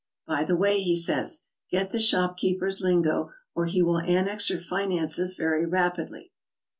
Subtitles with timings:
[0.25, 5.35] "By the way," he says, "get the shopkeepers lingo or he will annex your finances
[5.35, 6.31] very rapidly."